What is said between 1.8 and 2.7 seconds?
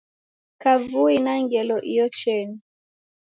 iyo cheni